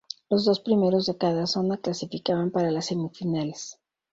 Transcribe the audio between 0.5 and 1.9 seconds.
primeros de cada zona